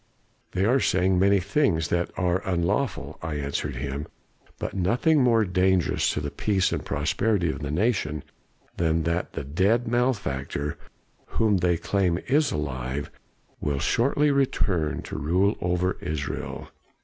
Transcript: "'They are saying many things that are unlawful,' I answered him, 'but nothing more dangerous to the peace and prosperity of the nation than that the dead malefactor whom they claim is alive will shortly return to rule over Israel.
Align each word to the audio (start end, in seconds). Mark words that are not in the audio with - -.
"'They 0.53 0.65
are 0.65 0.79
saying 0.79 1.19
many 1.19 1.39
things 1.39 1.89
that 1.89 2.09
are 2.17 2.41
unlawful,' 2.43 3.19
I 3.21 3.35
answered 3.35 3.75
him, 3.75 4.07
'but 4.57 4.73
nothing 4.73 5.21
more 5.21 5.45
dangerous 5.45 6.09
to 6.13 6.19
the 6.19 6.31
peace 6.31 6.71
and 6.71 6.83
prosperity 6.83 7.51
of 7.51 7.59
the 7.59 7.69
nation 7.69 8.23
than 8.77 9.03
that 9.03 9.33
the 9.33 9.43
dead 9.43 9.87
malefactor 9.87 10.75
whom 11.27 11.57
they 11.57 11.77
claim 11.77 12.17
is 12.27 12.51
alive 12.51 13.11
will 13.59 13.77
shortly 13.77 14.31
return 14.31 15.03
to 15.03 15.19
rule 15.19 15.55
over 15.61 15.97
Israel. 16.01 16.69